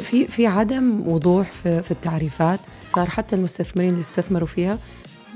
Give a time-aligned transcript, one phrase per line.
[0.00, 2.60] في في عدم وضوح في, في التعريفات.
[2.88, 4.78] صار حتى المستثمرين اللي استثمروا فيها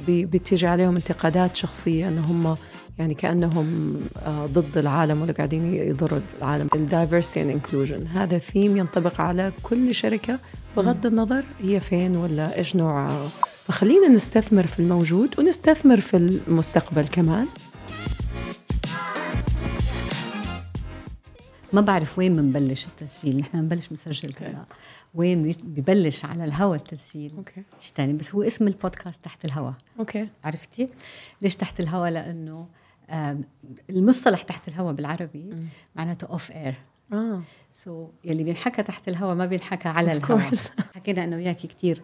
[0.09, 2.57] بتيجي عليهم انتقادات شخصية ان هم
[2.99, 6.69] يعني كأنهم آه، ضد العالم ولا قاعدين يضروا العالم.
[6.75, 10.39] ال diversity and inclusion هذا ثيم ينطبق على كل شركة
[10.77, 13.31] بغض النظر هي فين ولا إيش نوعها.
[13.69, 17.47] فخلينا نستثمر في الموجود ونستثمر في المستقبل كمان.
[21.73, 23.39] ما بعرف وين بنبلش التسجيل.
[23.39, 24.65] نحن بنبلش نسجل هلا
[25.15, 27.33] وين ببلش على الهواء التسجيل.
[27.37, 27.63] Okay.
[27.81, 30.29] شيء ثاني بس هو اسم البودكاست تحت الهواء okay.
[30.45, 30.89] عرفتي؟
[31.43, 32.67] ليش تحت الهواء لأنه
[33.91, 35.57] المصطلح تحت الهواء بالعربي
[35.97, 36.75] معناته off air
[37.13, 37.43] آه.
[37.73, 40.51] so يلي بينحكى تحت الهواء ما بينحكى على الهواء
[40.95, 42.03] حكينا إنه وياكي كثير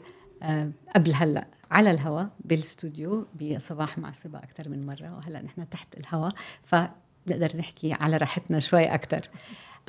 [0.95, 6.35] قبل هلا على الهواء بالاستوديو بصباح مع صبا أكثر من مرة وهلا نحن تحت الهواء
[7.27, 9.29] فنقدر نحكي على راحتنا شوي أكثر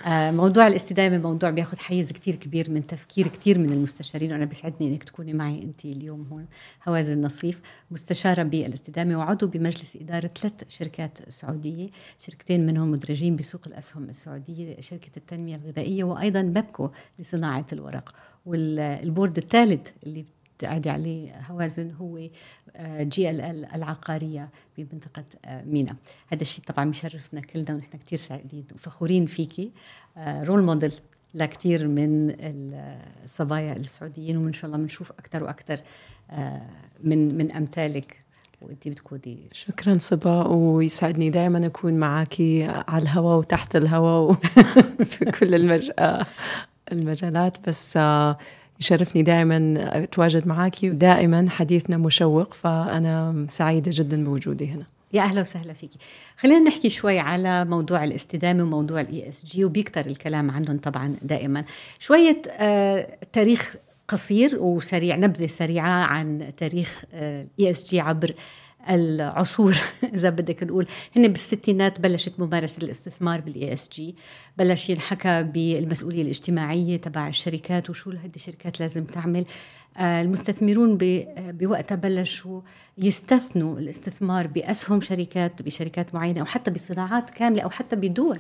[0.06, 4.88] آه، موضوع الاستدامة موضوع بياخذ حيز كتير كبير من تفكير كتير من المستشارين وأنا بيسعدني
[4.88, 6.46] إنك تكوني معي انت اليوم هون
[6.88, 14.10] هوازن نصيف مستشارة بالاستدامة وعضو بمجلس إدارة ثلاث شركات سعودية شركتين منهم مدرجين بسوق الأسهم
[14.10, 18.16] السعودية شركة التنمية الغذائية وأيضا بابكو لصناعة الورق.
[18.46, 20.26] والبورد الثالث اللي
[20.64, 22.20] بتقعدي عليه هوازن هو
[23.00, 25.96] JLL العقارية بمنطقة آه، مينا.
[26.28, 29.72] هذا الشيء طبعا بيشرفنا كلنا ونحن كثير سعيدين وفخورين فيكي
[30.18, 30.94] role آه، موديل
[31.34, 35.82] لكثير من الصبايا السعوديين وإن شاء الله بنشوف أكثر وأكثر
[36.32, 36.62] آه،
[37.04, 38.24] من من أمثالك.
[38.62, 42.36] وانت بتكوني شكرا صبا ويسعدني دائما أكون معك
[42.88, 44.34] على الهواء وتحت الهواء
[45.12, 45.92] في كل المج...
[46.92, 47.68] المجالات.
[47.70, 47.98] بس
[48.84, 54.84] يشرفني دائما أتواجد معك ودائما حديثنا مشوق فأنا سعيدة جدا بوجودي هنا.
[55.14, 55.98] يا أهلا وسهلا فيكي
[56.38, 61.64] خلينا نحكي شوي على موضوع الاستدامة وموضوع ال ESG وبيكتر الكلام عنهم طبعا دائما.
[62.00, 63.76] شوية آه تاريخ
[64.08, 68.34] قصير وسريع نبذة سريعة عن تاريخ ال ESG عبر
[68.90, 69.76] العصور
[70.16, 70.88] إذا بدك نقول.
[71.16, 74.16] هن بالستينات بلشت ممارسة الاستثمار بال ESG.
[74.58, 79.46] بلش ينحكى بالمسؤولية الاجتماعية تبع الشركات وشو هذه الشركات لازم تعمل.
[79.98, 80.98] آه، المستثمرون
[81.38, 82.62] بوقتها بلشوا
[82.98, 88.40] يستثنوا الاستثمار بأسهم شركات بشركات معينة أو حتى بصناعات كاملة أو حتى بدول.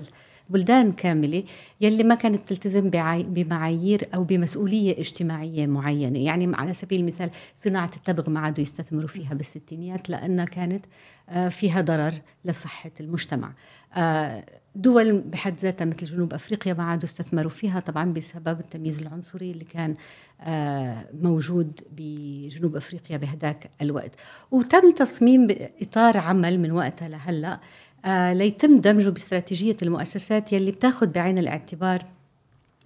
[0.49, 1.43] بلدان كاملة
[1.81, 2.89] يلي ما كانت تلتزم
[3.23, 6.19] بمعايير أو بمسؤولية اجتماعية معينة.
[6.19, 10.85] يعني على سبيل المثال صناعة التبغ ما عادوا يستثمروا فيها بالستينيات لأنها كانت
[11.29, 12.13] آه، فيها ضرر
[12.45, 13.53] لصحة المجتمع.
[13.93, 14.45] آه،
[14.75, 19.65] دول بحد ذاتها مثل جنوب أفريقيا ما عادوا استثمروا فيها طبعا بسبب التمييز العنصري اللي
[19.65, 19.95] كان
[20.41, 24.11] آه، موجود بجنوب أفريقيا بهداك الوقت.
[24.51, 25.47] وتم تصميم
[25.81, 27.59] إطار عمل من وقتها لهلأ
[28.05, 32.05] ليتم دمجه باستراتيجية المؤسسات يلي بتاخذ بعين الاعتبار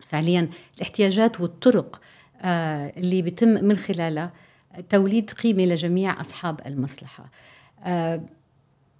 [0.08, 2.02] فعليا الاحتياجات والطرق
[2.42, 4.32] آه اللي بيتم من خلالها
[4.90, 7.32] توليد قيمة لجميع أصحاب المصلحة.
[7.84, 8.22] آه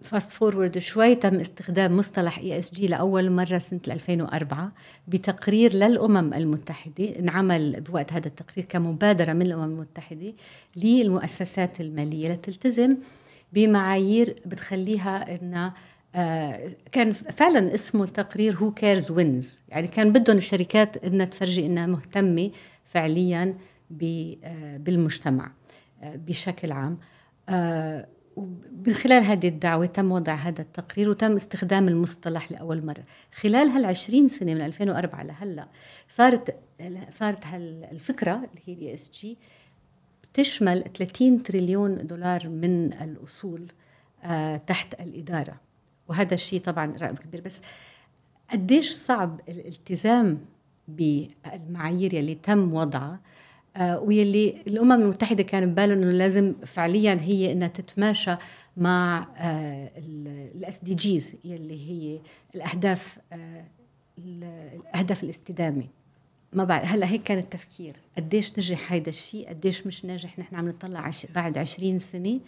[0.02, 4.72] fast forward شوي تم استخدام مصطلح ESG لأول مرة سنة 2004
[5.08, 10.34] بتقرير للأمم المتحدة انعمل بوقت هذا التقرير كمبادرة من الأمم المتحدة
[10.76, 12.98] للمؤسسات المالية لتلتزم
[13.54, 15.74] بمعايير بتخليها إنها آه،
[16.92, 22.52] كان فعلا اسمه التقرير هو cares wins يعني كان بدهم الشركات إنها تفرجي إنها مهتمة
[22.86, 23.58] فعليا
[24.44, 25.52] آه، بالمجتمع
[26.02, 26.98] آه، بشكل عام.
[28.36, 33.04] ومن خلال هذه الدعوة تم وضع هذا التقرير وتم استخدام المصطلح لأول مرة.
[33.34, 35.68] خلال هال20 سنة من 2004 لهلأ
[36.10, 36.56] صارت
[37.10, 39.38] صارت هالفكرة اللي هي ال ESG
[40.34, 43.68] تشمل 30 تريليون دولار من الأصول
[44.68, 45.67] تحت الإدارة.
[46.08, 47.42] وهذا الشيء طبعا رائد كبير.
[47.42, 47.62] بس
[48.52, 50.40] قديش صعب الالتزام
[50.88, 53.20] بالمعايير يلي تم وضعها
[53.78, 58.36] آه ويلي الأمم المتحدة كان ببالهم إنه لازم فعليا هي إنها تتماشى
[58.78, 59.28] مع
[60.56, 62.20] الاس دي جيز يلي هي
[62.56, 63.64] الأهداف آه
[64.18, 65.84] الأهداف الاستدامة.
[66.54, 67.94] ما بعرف هلأ هيك كان التفكير.
[68.18, 71.26] قديش نجح هيدا الشيء؟ قديش مش ناجح؟ نحن عم نطلع عش...
[71.26, 72.40] بعد 20 سنة.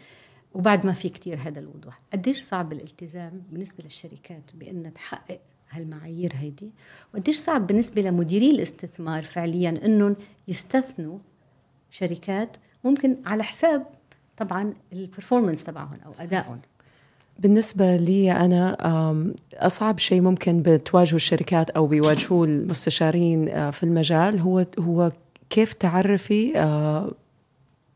[0.53, 1.99] وبعد ما في كتير هذا الوضوح.
[2.13, 6.71] قديش صعب الالتزام بالنسبة للشركات بأنها تحقق هالمعايير هيدي؟
[7.13, 10.15] وقديش صعب بالنسبة لمديري الاستثمار فعليا أنهم
[10.47, 11.17] يستثنوا
[11.91, 13.85] شركات ممكن على حساب
[14.37, 16.59] طبعا البرفورمانس تبعهم أو أدائهم.
[17.39, 18.77] بالنسبة لي أنا
[19.53, 25.11] أصعب شيء ممكن بتواجهه الشركات أو بيواجهوه المستشارين آه، في المجال هو هو
[25.49, 27.11] كيف تعرفي آه،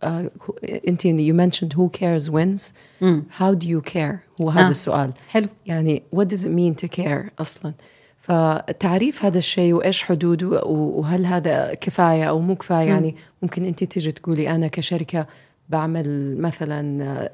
[0.04, 2.74] uh, انت you mentioned who cares wins.
[3.02, 3.22] mm.
[3.40, 4.42] how do you care?
[4.42, 4.70] هو هذا آه.
[4.70, 5.14] السؤال.
[5.30, 5.48] حلو.
[5.66, 7.74] يعني what does it mean to care أصلا؟
[8.20, 14.12] فتعريف هذا الشيء وإيش حدوده وهل هذا كفاية أو مو كفاية؟ يعني ممكن انت تيجي
[14.12, 15.28] تقولي أنا كشركة
[15.70, 17.30] بعمل مثلا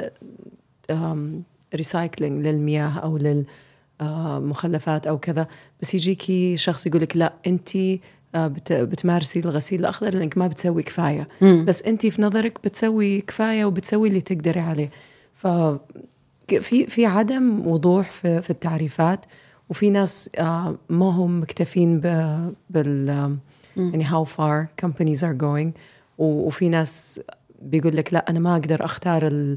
[1.75, 3.43] ريسايكلينج للمياه أو
[4.01, 5.47] للمخلفات أو كذا.
[5.81, 7.99] بس يجيكي شخص يقول لك لا انت آه،
[8.71, 11.27] بتمارسي الغسيل الأخضر لأنك ما بتسوي كفاية.
[11.41, 11.65] مم.
[11.65, 14.89] بس انت في نظرك بتسوي كفاية وبتسوي اللي تقدري عليه.
[15.33, 15.47] ف
[16.47, 19.25] في في عدم وضوح في, في التعريفات
[19.69, 21.99] وفي ناس آه، ما هم مكتفين
[22.69, 23.37] بال
[23.77, 25.71] يعني how far companies are going.
[26.17, 27.21] وفي ناس
[27.61, 29.55] بيقول لك لا أنا ما أقدر أختار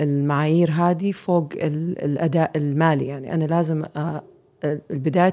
[0.00, 3.06] المعايير هذه فوق الأداء المالي.
[3.06, 4.22] يعني أنا لازم آه،
[4.90, 5.32] بدايه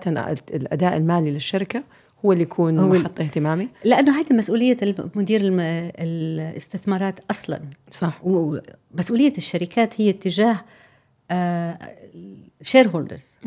[0.54, 1.84] الأداء المالي للشركة
[2.26, 3.68] هو اللي يكون هو محط اهتمامي.
[3.86, 4.78] لأنه هذه مسؤوليه
[5.16, 7.62] مدير الاستثمارات أصلا.
[7.90, 8.22] صح.
[8.24, 10.56] ومسؤوليه الشركات هي تجاه
[12.62, 13.38] share آه، holders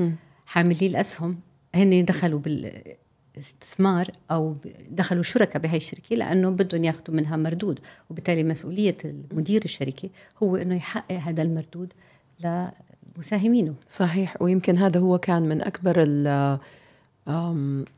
[0.46, 1.38] حاملي الأسهم.
[1.74, 4.56] هن دخلوا بالاستثمار أو
[4.90, 7.80] دخلوا شركاء بهي الشركة لأنه بدهم ياخذوا منها مردود.
[8.10, 10.10] وبالتالي مسؤولية المدير الشركة
[10.42, 11.92] هو إنه يحقق هذا المردود
[12.40, 13.74] لمساهمينه.
[13.88, 14.42] صحيح.
[14.42, 15.94] ويمكن هذا هو كان من أكبر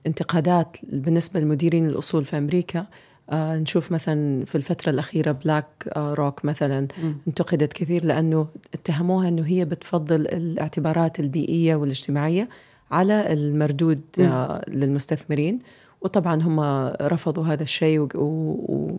[0.07, 2.87] انتقادات بالنسبة لمديرين الأصول في أمريكا.
[3.31, 7.13] آه نشوف مثلا في الفترة الأخيرة بلاك آه روك مثلا م.
[7.29, 12.49] انتقدت كثير لأنه اتهموها أنه هي بتفضل الاعتبارات البيئية والاجتماعية
[12.91, 15.59] على المردود آه للمستثمرين.
[16.01, 16.61] وطبعا هم
[17.03, 18.97] رفضوا هذا الشيء و, و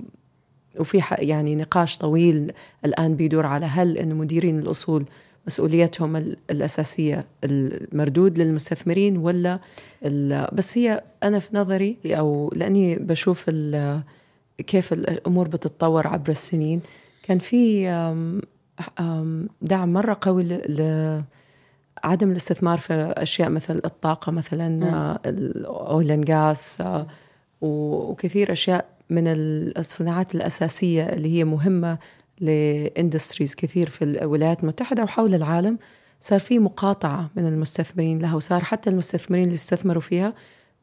[0.79, 2.51] وفي يعني نقاش طويل
[2.85, 5.05] الآن بيدور على هل أن مديرين الأصول
[5.47, 6.15] مسؤوليتهم
[6.49, 9.59] الأساسية المردود للمستثمرين ولا
[10.53, 13.49] بس هي أنا في نظري أو لأني بشوف
[14.67, 16.81] كيف الأمور بتتطور عبر السنين
[17.23, 17.87] كان في
[19.61, 20.43] دعم مرة قوي
[22.03, 26.83] لعدم الاستثمار في أشياء مثل الطاقة مثلا الأويل جاس
[27.61, 29.23] وكثير أشياء من
[29.77, 31.97] الصناعات الأساسية اللي هي مهمة
[32.41, 35.77] ل industries كثير في الولايات المتحدة وحول العالم.
[36.19, 40.33] صار في مقاطعة من المستثمرين لها وصار حتى المستثمرين اللي استثمروا فيها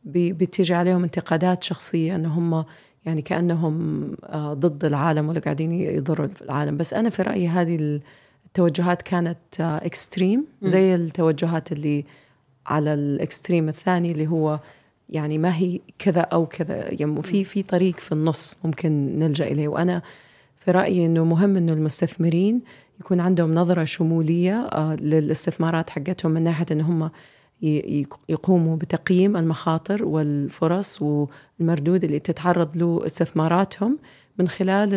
[0.04, 2.64] بتيجي عليهم انتقادات شخصية انه هم
[3.06, 6.76] يعني كأنهم آه، ضد العالم ولا قاعدين يضروا العالم.
[6.76, 8.00] بس أنا في رأيي هذه
[8.46, 12.04] التوجهات كانت extreme آه، زي التوجهات اللي
[12.66, 14.60] على ال extreme الثاني اللي هو
[15.08, 17.00] يعني ما هي كذا أو كذا.
[17.00, 19.68] يعني في في طريق في النص ممكن نلجأ إليه.
[19.68, 20.02] وأنا
[20.64, 22.62] في رأيي إنه مهم إنه المستثمرين
[23.00, 27.10] يكون عندهم نظرة شمولية آه، للاستثمارات حقتهم من ناحية إن هم
[28.28, 33.98] يقوموا بتقييم المخاطر والفرص والمردود اللي تتعرض له استثماراتهم
[34.38, 34.94] من خلال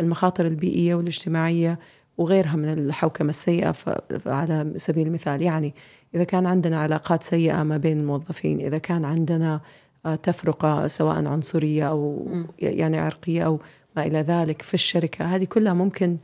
[0.00, 1.78] المخاطر البيئية والاجتماعية
[2.18, 3.74] وغيرها من الحوكمة السيئة
[4.26, 5.42] على سبيل المثال.
[5.42, 5.74] يعني
[6.14, 9.60] إذا كان عندنا علاقات سيئة ما بين الموظفين إذا كان عندنا
[10.06, 12.28] آه، تفرقة سواء عنصرية أو
[12.58, 13.60] يعني عرقية أو
[14.00, 15.24] ما إلى ذلك في الشركة.
[15.24, 16.16] هذه كلها ممكن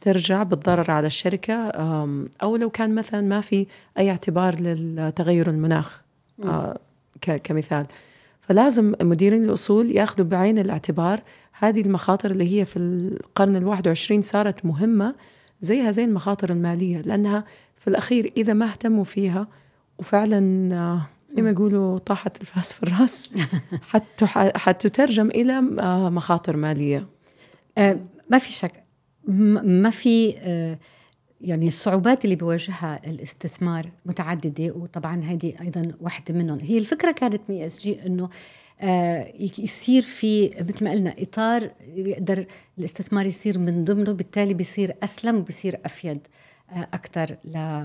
[0.00, 1.54] ترجع بالضرر على الشركة
[2.42, 3.66] أو لو كان مثلا ما في
[3.98, 6.02] أي اعتبار للتغير المناخ
[6.44, 6.78] آه،
[7.44, 7.86] كمثال.
[8.40, 11.22] فلازم مديرين الأصول يأخذوا بعين الاعتبار.
[11.52, 15.14] هذه المخاطر اللي هي في القرن الواحد وعشرين صارت مهمة
[15.60, 17.44] زيها زي المخاطر المالية لأنها
[17.76, 19.48] في الأخير إذا ما اهتموا فيها
[19.98, 23.30] وفعلا آه، زي ما يقولوا طاحت الفاس في الرأس
[24.56, 27.19] حتترجم إلى آه، مخاطر مالية.
[28.30, 28.84] ما في شك.
[29.24, 30.78] ما في آه،
[31.40, 36.58] يعني الصعوبات اللي بيواجهها الاستثمار متعددة وطبعا هذه أيضا واحدة منهم.
[36.60, 38.28] هي الفكرة كانت من ESG إنه
[38.80, 42.46] آه، يصير في مثل ما قلنا إطار يقدر
[42.78, 46.26] الاستثمار يصير من ضمنه بالتالي بيصير أسلم وبيصير أفيد
[46.70, 47.80] آه، أكثر ل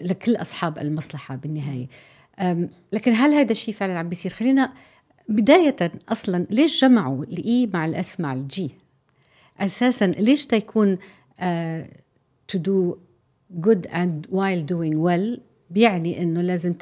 [0.00, 1.86] لكل أصحاب المصلحة بالنهاية.
[2.92, 4.72] لكن هل هذا الشيء فعلا عم بيصير؟ خلينا
[5.28, 5.76] بداية
[6.08, 8.70] أصلا ليش جمعوا ال E مع ال S مع ال G
[9.60, 10.98] أساسا ليش تيكون
[12.48, 12.96] to do
[13.50, 16.72] good and while doing well بيعني إنه لازم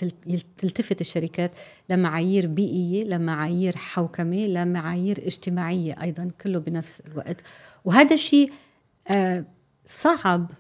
[0.59, 1.51] تلتفت الشركات
[1.91, 7.43] لمعايير بيئية لمعايير حوكمه لمعايير اجتماعية أيضا كله بنفس الوقت.
[7.85, 8.51] وهذا الشيء
[9.09, 9.13] uh,
[9.87, 10.51] صعب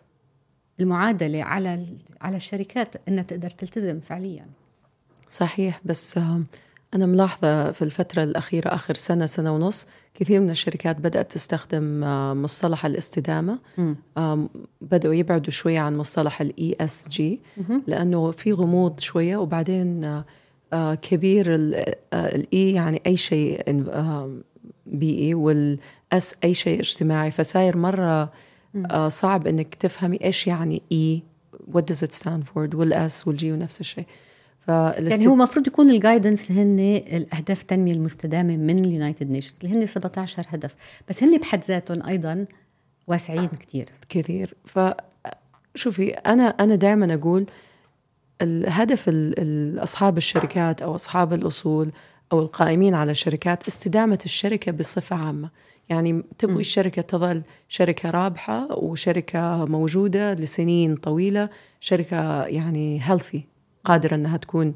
[0.80, 1.86] المعادلة على
[2.20, 4.46] على الشركات إنها تقدر تلتزم فعليا.
[5.30, 6.20] صحيح بس
[6.96, 12.34] أنا ملاحظة في الفترة الأخيرة آخر سنة سنة ونص كثير من الشركات بدأت تستخدم آه،
[12.34, 13.58] مصطلح الاستدامة.
[14.80, 17.40] بدأوا يبعدوا شوية عن مصطلح ال ESG
[17.86, 20.24] لأنه في غموض شوية وبعدين آه،
[20.72, 23.84] آه، كبير ال E يعني أي شيء
[24.86, 27.30] بيئي وال S أي شيء اجتماعي.
[27.30, 28.32] فصاير مرة
[29.08, 31.22] صعب إنك تفهمي إيش يعني E
[31.72, 34.06] what does it stand for وال S وال G ونفس الشيء.
[34.68, 36.78] يعني هو المفروض يكون ال guidance هن
[37.12, 40.74] الأهداف التنميه المستدامة من ال United Nations اللي هن 17 هدف.
[41.08, 42.46] بس هن بحد ذاتهم أيضا
[43.06, 44.54] واسعين كثير كثير.
[44.64, 44.78] ف
[45.74, 47.46] شوفي أنا أنا دائما أقول
[48.42, 49.10] الهدف
[49.78, 51.92] أصحاب الشركات أو أصحاب الأصول
[52.32, 55.50] أو القائمين على الشركات استدامة الشركة بصفة عامة.
[55.88, 61.48] يعني تبغي الشركة تظل شركة رابحة وشركة موجودة لسنين طويلة
[61.80, 63.55] شركة يعني healthy
[63.86, 64.74] قادرة إنها تكون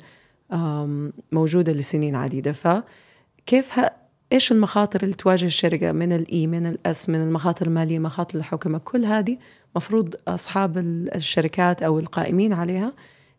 [1.32, 2.52] موجودة لسنين عديدة.
[2.52, 3.80] فكيف
[4.32, 8.38] إيش المخاطر اللي تواجه الشركة؟ من ال E من ال S من المخاطر المالية مخاطر
[8.38, 9.38] الحوكمه كل هذه
[9.76, 10.78] مفروض أصحاب
[11.14, 12.92] الشركات أو القائمين عليها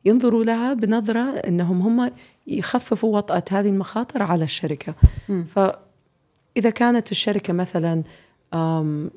[0.06, 2.12] ينظروا لها بنظرة إنهم هم
[2.48, 4.96] يخففوا وطأة هذه المخاطر على الشركة.
[5.30, 5.44] م.
[5.44, 8.04] فاذا كانت الشركة مثلا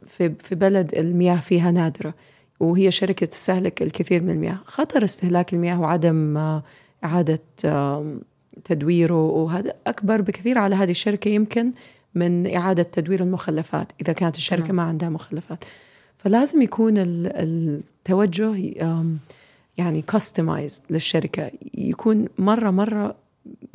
[0.06, 2.14] في في بلد المياه فيها نادرة
[2.60, 4.58] وهي شركة تستهلك الكثير من المياه.
[4.64, 6.62] خطر استهلاك المياه وعدم آه،
[7.04, 7.40] إعادة
[8.64, 11.72] تدويره وهذا أكبر بكثير على هذه الشركة يمكن
[12.14, 14.76] من إعادة تدوير المخلفات إذا كانت الشركة نعم.
[14.76, 15.64] ما عندها مخلفات.
[16.18, 18.54] فلازم يكون التوجه
[19.76, 21.50] يعني كاستمايز للشركة.
[21.74, 23.16] يكون مرة مرة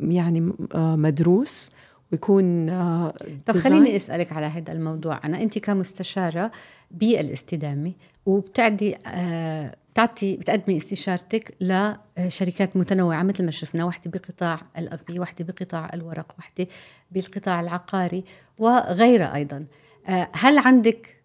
[0.00, 1.70] يعني آه، مدروس
[2.12, 3.14] ويكون آه،
[3.46, 5.20] طب خليني أسألك على هذا الموضوع.
[5.24, 6.50] أنا أنت كمستشارة
[6.90, 7.92] بالإستدامة
[8.26, 15.90] وبتعدي آه، بتعطي بتقدمي استشارتك لشركات متنوعة مثل ما شفنا وحده بقطاع الاغذيه وحده بقطاع
[15.94, 16.66] الورق وحده
[17.10, 18.24] بالقطاع العقاري
[18.58, 19.64] وغيرها أيضا.
[20.08, 21.16] آه، هل عندك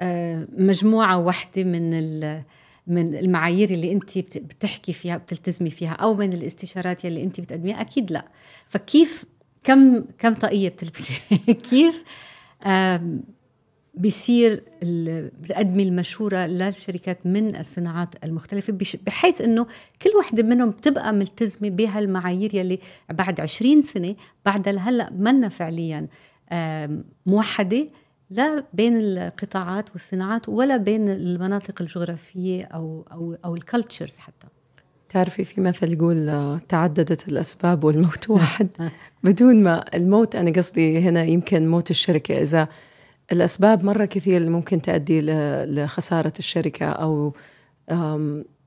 [0.00, 1.90] آه، مجموعة واحدة من
[2.86, 8.12] من المعايير اللي أنت بتحكي فيها بتلتزمي فيها أو من الاستشارات اللي أنت بتقدميها؟ أكيد
[8.12, 8.24] لا.
[8.66, 9.24] فكيف
[9.64, 11.14] كم كم طاقية بتلبسي؟
[11.70, 12.04] كيف
[13.96, 14.62] بيصير
[15.42, 19.66] بتقدمي المشورة للشركات من الصناعات المختلفة بحيث أنه
[20.02, 22.78] كل وحدة منهم بتبقى ملتزمة بهالمعايير يلي
[23.10, 24.14] بعد عشرين سنة
[24.46, 26.08] بعد هلأ منا فعليا
[27.26, 27.88] موحدة
[28.30, 34.46] لا بين القطاعات والصناعات ولا بين المناطق الجغرافية أو أو أو الكالتشرز حتى.
[35.08, 38.68] تعرفي في مثل يقول آه، تعددت الأسباب والموت واحد.
[39.24, 42.68] بدون ما الموت أنا قصدي هنا يمكن موت الشركة إذا
[43.32, 45.20] الأسباب مرة كثير اللي ممكن تؤدي
[45.64, 47.32] لخسارة الشركة أو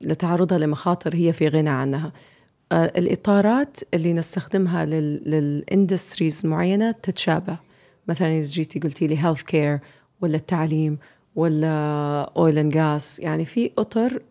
[0.00, 2.12] لتعرضها لمخاطر هي في غنى عنها.
[2.72, 7.58] آه، الإطارات اللي نستخدمها لل industries معينة تتشابه.
[8.08, 9.78] مثلا إذا جيتي قلتي لي healthcare
[10.20, 10.98] ولا التعليم
[11.36, 14.22] ولا oil and gas يعني في أطر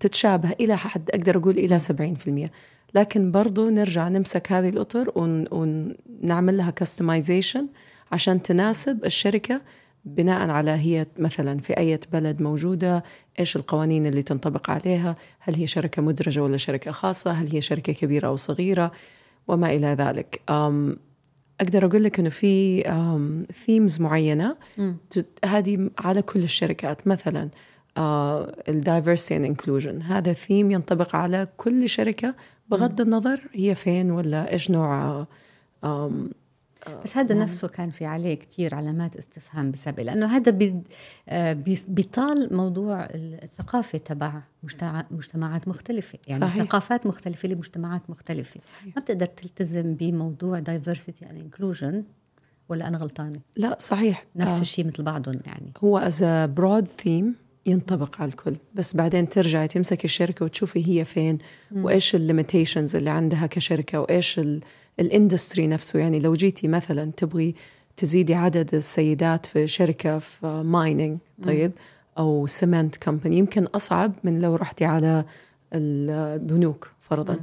[0.00, 2.50] تتشابه إلى حد أقدر أقول إلى 70%
[2.94, 7.66] لكن برضو نرجع نمسك هذه الأطر ونعمل لها customization
[8.12, 9.60] عشان تناسب الشركة
[10.04, 13.04] بناء على هي مثلا في أي بلد موجودة
[13.38, 17.92] إيش القوانين اللي تنطبق عليها هل هي شركة مدرجة ولا شركة خاصة هل هي شركة
[17.92, 18.92] كبيرة أو صغيرة
[19.48, 20.40] وما إلى ذلك.
[21.60, 22.82] أقدر أقول لك إنه في
[23.66, 24.56] themes معينة
[25.44, 27.06] هذه على كل الشركات.
[27.06, 27.48] مثلا
[28.68, 32.34] ال diversity and inclusion هذا ثيم ينطبق على كل شركة
[32.68, 35.26] بغض النظر هي فين ولا إيش نوع
[37.04, 37.42] بس هذا نعم.
[37.42, 40.72] نفسه كان في عليه كثير علامات استفهام بسبب لأنه هذا
[41.28, 41.52] آه،
[41.88, 44.42] بيطال موضوع الثقافة تبع
[45.10, 46.64] مجتمعات مختلفة يعني صحيح.
[46.64, 48.96] ثقافات مختلفة لمجتمعات مختلفة صحيح.
[48.96, 51.94] ما بتقدر تلتزم بموضوع diversity and inclusion
[52.68, 54.60] ولا أنا غلطانة لا صحيح نفس آه.
[54.60, 57.34] الشيء مثل بعضهم يعني هو as broad theme
[57.66, 58.56] ينطبق على الكل.
[58.74, 61.38] بس بعدين ترجعي تمسكي الشركة وتشوفي هي فين
[61.70, 61.84] م.
[61.84, 64.40] وإيش ال limitations اللي عندها كشركة وإيش
[65.00, 65.98] ال industry نفسه.
[65.98, 67.54] يعني لو جيتي مثلا تبغي
[67.96, 71.72] تزيدي عدد السيدات في شركة في mining طيب
[72.18, 75.24] أو cement company يمكن أصعب من لو رحتي على
[75.74, 77.38] البنوك فرضا.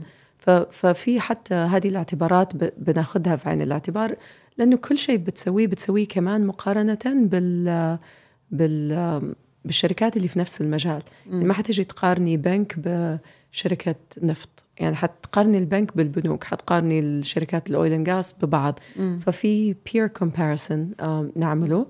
[0.72, 4.16] ففي حتى هذه الاعتبارات بناخذها في عين الاعتبار
[4.58, 7.98] لأنه كل شيء بتسويه بتسويه كمان مقارنة بال
[8.52, 9.36] بال
[9.68, 11.02] بالشركات اللي في نفس المجال.
[11.32, 14.66] يعني ما حتجي تقارني بنك بشركة نفط.
[14.80, 18.80] يعني حتقارني البنك بالبنوك حتقارني الشركات ال oil and ببعض.
[18.96, 19.20] مم.
[19.26, 20.92] ففي peer comparison
[21.36, 21.86] نعمله.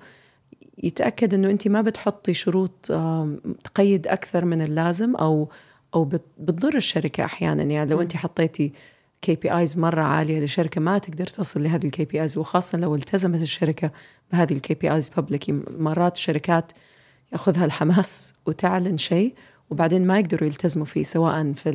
[0.84, 2.92] يتأكد إنه أنت ما بتحطي شروط
[3.64, 5.50] تقيد أكثر من اللازم أو
[5.96, 6.06] أو
[6.40, 7.64] بتضر الشركة أحيانا.
[7.64, 8.72] يعني لو أنت حطيتي
[9.22, 12.38] KPIs مرة عالية لشركة ما تقدر تصل لهذه ال KPIs.
[12.38, 13.92] وخاصة لو التزمت الشركة
[14.32, 15.44] بهذه ال KPIs public
[15.80, 16.72] مرات الشركات
[17.34, 19.34] ياخذها الحماس وتعلن شيء
[19.70, 21.70] وبعدين ما يقدروا يلتزموا فيه سواء في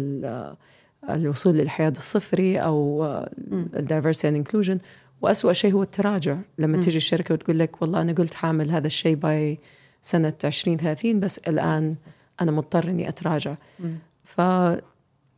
[1.10, 3.04] الوصول للحياد الصفري أو
[3.52, 4.78] ال diversity and inclusion
[5.22, 6.38] واسوء شيء هو التراجع.
[6.58, 6.80] لما م.
[6.80, 9.58] تيجي الشركة وتقول لك والله أنا قلت حامل هذا الشيء by
[10.02, 11.96] سنة 2030 بس الآن
[12.40, 13.54] أنا مضطر إني أتراجع.
[13.80, 13.88] م.
[14.24, 14.40] ف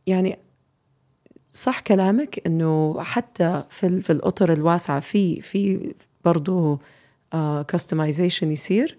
[0.07, 0.39] يعني
[1.51, 5.93] صح كلامك إنه حتى في في الأطر الواسعة في في
[6.25, 6.79] برضه
[7.67, 8.97] customization uh, يصير.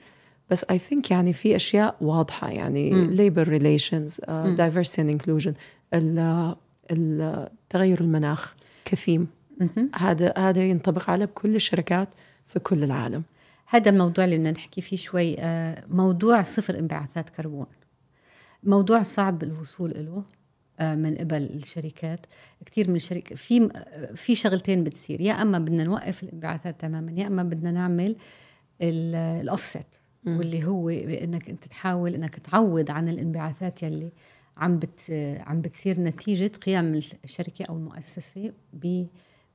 [0.50, 5.54] بس I think يعني في أشياء واضحة يعني labor relations diversity and inclusion
[6.90, 9.28] التغير المناخ كثيم.
[9.94, 12.08] هذا هذا ينطبق على كل الشركات
[12.46, 13.22] في كل العالم.
[13.66, 17.66] هذا الموضوع اللي بدنا نحكي فيه شوي آه، موضوع صفر انبعاثات كربون.
[18.62, 20.22] موضوع صعب الوصول له
[20.80, 22.26] آه، من قبل الشركات.
[22.66, 23.68] كثير من الشركات في
[24.14, 28.16] في شغلتين بتصير يا أما بدنا نوقف الانبعاثات تماما يا أما بدنا نعمل
[28.80, 34.11] الاوفست واللي هو إنك أنت تحاول إنك تعوض عن الانبعاثات يلي
[34.56, 35.00] عم بت
[35.47, 39.06] عم بتصير نتيجة قيام الشركة أو المؤسسة ب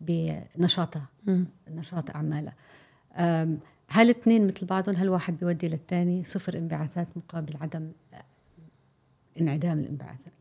[0.01, 1.05] بنشاطها
[1.69, 2.53] نشاط أعمالها.
[3.87, 7.91] هل الاثنين مثل بعضهم هل واحد بيودي للثاني صفر انبعاثات مقابل عدم
[9.41, 10.33] انعدام الانبعاثات.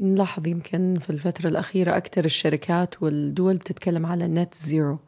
[0.00, 4.98] نلاحظ يمكن في الفترة الأخيرة أكثر الشركات والدول بتتكلم على net zero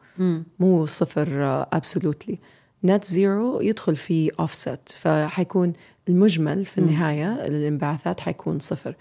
[0.59, 2.39] مو صفر absolutely
[2.83, 5.73] net zero يدخل في اوفست فحيكون
[6.09, 8.95] المجمل في النهاية الانبعاثات حيكون صفر.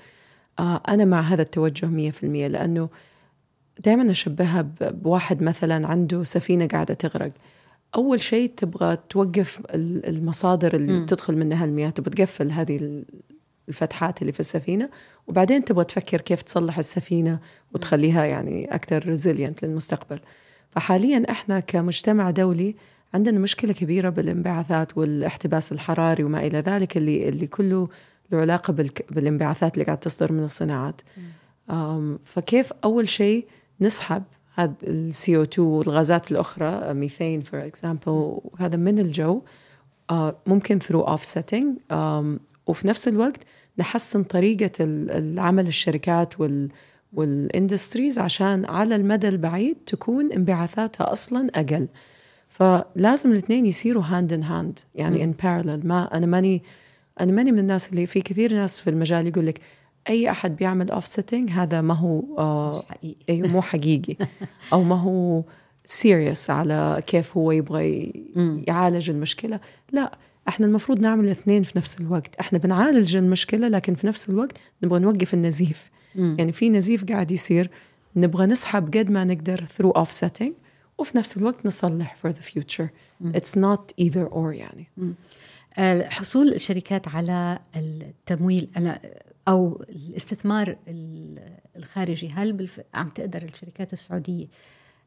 [0.59, 2.89] آه أنا مع هذا التوجه 100% لأنه
[3.85, 7.33] دائما أشبهها بواحد مثلا عنده سفينة قاعدة تغرق.
[7.95, 11.05] أول شيء تبغى توقف المصادر اللي م.
[11.05, 13.03] بتدخل منها المياه تبغى تقفل هذه
[13.69, 14.91] الفتحات اللي في السفينة
[15.27, 17.39] وبعدين تبغى تفكر كيف تصلح السفينة
[17.75, 20.19] وتخليها يعني أكثر ريزيلينت للمستقبل.
[20.71, 22.77] فحاليا إحنا كمجتمع دولي
[23.15, 27.89] عندنا مشكلة كبيرة بالانبعاثات والاحتباس الحراري وما إلى ذلك اللي اللي كله
[28.33, 28.73] له علاقة
[29.11, 31.01] بالانبعاثات اللي قاعد تصدر من الصناعات.
[32.25, 33.47] فكيف أول شيء
[33.81, 34.23] نسحب
[34.55, 39.43] هذا ال CO2 والغازات الأخرى methane for example هذا من الجو.
[40.11, 41.79] آه، ممكن through offsetting
[42.67, 43.41] وفي نفس الوقت
[43.79, 46.69] نحسن طريقة العمل الشركات وال
[47.13, 51.89] وال industries عشان على المدى البعيد تكون انبعاثاتها أصلا أقل.
[52.53, 56.63] فلازم الاثنين يصيروا hand in hand يعني in parallel ما أنا ماني
[57.21, 59.61] أنا ماني من الناس اللي في كثير ناس في المجال يقول لك
[60.09, 63.25] أي أحد بيعمل offsetting هذا ما هو آه حقيقي.
[63.29, 64.17] أيوه مو حقيقي.
[64.73, 65.43] أو ما هو
[65.85, 68.13] serious على كيف هو يبغى
[68.69, 69.61] يعالج المشكلة.
[69.93, 72.37] لا إحنا المفروض نعمل الاثنين في نفس الوقت.
[72.37, 75.91] إحنا بنعالج المشكلة لكن في نفس الوقت نبغى نوقف النزيف.
[76.15, 76.37] مم.
[76.39, 77.71] يعني في نزيف قاعد يصير
[78.17, 80.62] نبغى نسحب قد ما نقدر through offsetting
[80.99, 82.89] وفي نفس الوقت نصلح for the future
[83.21, 83.33] مم.
[83.33, 85.15] it's not either or يعني مم.
[86.03, 88.69] حصول الشركات على التمويل
[89.49, 90.77] أو الاستثمار
[91.77, 92.81] الخارجي هل بالف...
[92.95, 94.47] عم تقدر الشركات السعودية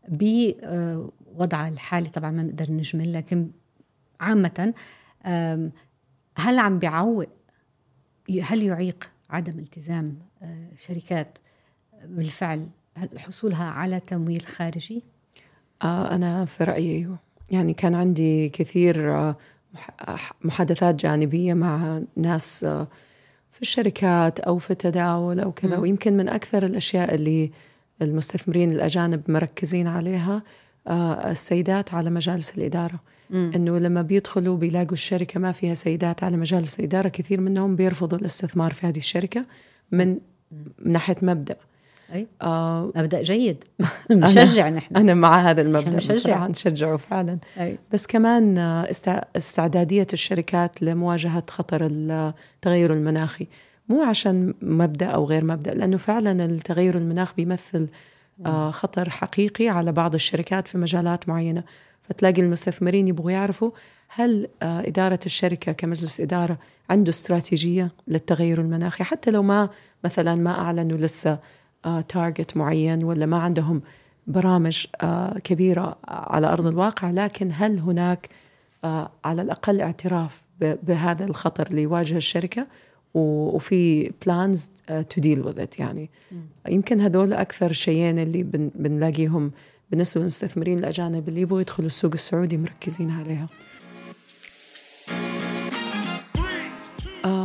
[0.07, 3.51] بوضعها الحالي طبعا ما نقدر نجمل لكن
[4.19, 4.73] عامة
[6.37, 7.29] هل عم بيعوق
[8.41, 11.37] هل يعيق عدم التزام آه، شركات
[12.03, 12.69] بالفعل
[13.17, 15.03] حصولها على تمويل خارجي؟
[15.83, 17.07] آه، أنا في رأيي
[17.51, 19.35] يعني كان عندي كثير آه،
[20.41, 22.65] محادثات جانبية مع ناس
[23.51, 27.51] في الشركات أو في التداول أو كذا ويمكن من أكثر الأشياء اللي
[28.01, 30.43] المستثمرين الأجانب مركزين عليها
[30.87, 32.99] آه، السيدات على مجالس الإدارة.
[33.29, 33.51] مم.
[33.55, 38.73] إنه لما بيدخلوا بيلاقوا الشركة ما فيها سيدات على مجالس الإدارة كثير منهم بيرفضوا الاستثمار
[38.73, 39.45] في هذه الشركة
[39.91, 40.17] من,
[40.79, 41.57] من ناحية مبدأ.
[42.13, 42.27] أي.
[42.41, 43.63] آه مبدأ جيد.
[44.11, 47.39] نشجع نحن أنا مع هذا المبدأ بصراحة نشجعه فعلا.
[47.59, 47.77] أي.
[47.93, 48.57] بس كمان
[49.35, 53.47] استعدادية الشركات لمواجهة خطر التغير المناخي.
[53.89, 57.89] مو عشان مبدأ أو غير مبدأ لأنه فعلا التغير المناخ بيمثل
[58.45, 61.63] آه خطر حقيقي على بعض الشركات في مجالات معينة.
[62.01, 63.71] فتلاقي المستثمرين يبغوا يعرفوا
[64.07, 66.57] هل آه إدارة الشركة كمجلس إدارة
[66.89, 69.69] عنده استراتيجية للتغير المناخي؟ حتى لو ما
[70.03, 71.39] مثلا ما أعلنوا لسه
[72.07, 73.81] target معين ولا ما عندهم
[74.27, 78.29] برامج آه، كبيرة على أرض الواقع لكن هل هناك
[78.83, 82.67] آه، على الأقل اعتراف بهذا الخطر اللي يواجه الشركة
[83.13, 86.09] وفي plans to deal with it يعني.
[86.69, 88.43] يمكن هذول أكثر شيئين اللي
[88.75, 89.51] بنلاقيهم
[89.91, 93.47] بالنسبة للمستثمرين الأجانب اللي يبغوا يدخلوا السوق السعودي مركزين عليها.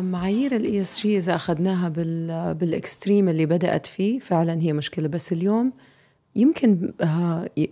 [0.01, 1.89] معايير ال ESG إذا أخذناها
[2.53, 5.73] بال extreme اللي بدأت فيه فعلا هي مشكلة بس اليوم
[6.37, 6.93] يمكن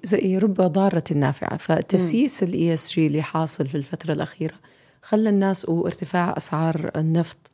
[0.05, 4.55] زي رب ضارة نافعه فتسييس ال ESG اللي حاصل في الفترة الأخيرة
[5.03, 7.51] خلى الناس وارتفاع أسعار النفط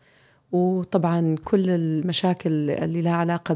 [0.53, 3.55] وطبعا كل المشاكل اللي لها علاقة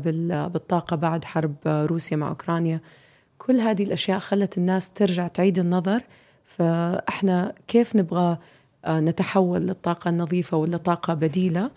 [0.48, 2.80] بالطاقة بعد حرب روسيا مع أوكرانيا.
[3.38, 6.02] كل هذه الأشياء خلت الناس ترجع تعيد النظر.
[6.44, 8.38] فإحنا كيف نبغى آه،
[8.86, 11.70] نتحول للطاقة النظيفة ولا طاقة بديلة.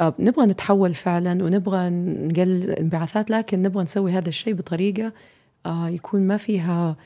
[0.00, 5.12] آه، نبغى نتحول فعلا ونبغى نقلل الانبعاثات لكن نبغى نسوي هذا الشيء بطريقة
[5.66, 6.96] آه، يكون ما فيها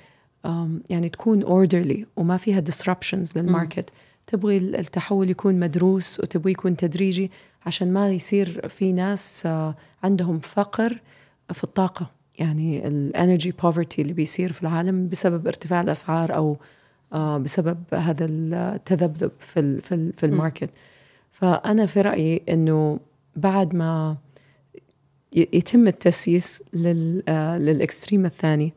[0.91, 3.91] يعني تكون orderly وما فيها disruptions للماركت
[4.27, 7.31] تبغي التحول يكون مدروس وتبغي يكون تدريجي
[7.67, 11.01] عشان ما يصير في ناس آه، عندهم فقر
[11.53, 12.11] في الطاقة.
[12.39, 16.57] يعني ال energy poverty اللي بيصير في العالم بسبب ارتفاع الأسعار أو
[17.15, 20.71] بسبب هذا التذبذب في في في ال market.
[21.33, 22.99] فأنا في رأيي إنه
[23.37, 24.17] بعد ما
[25.33, 28.73] يتم التسييس لل extreme الثاني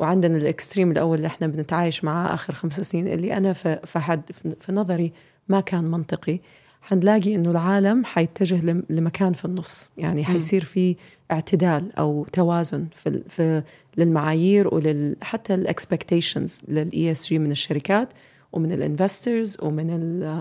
[0.00, 4.22] وعندنا ال extreme الأول اللي إحنا بنتعايش معاه آخر خمس سنين اللي أنا في حد
[4.60, 5.12] في نظري
[5.48, 6.38] ما كان منطقي.
[6.82, 10.96] حنلاقي إنه العالم حيتجه لمكان في النص يعني حيصير في
[11.30, 13.62] اعتدال أو توازن في, في
[13.96, 18.08] للمعايير ولل حتى ال expectations لل ESG من الشركات
[18.52, 19.90] ومن ال investors ومن